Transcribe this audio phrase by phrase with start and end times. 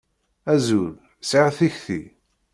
[0.53, 0.93] Azul,
[1.29, 2.01] sεiɣ tikti.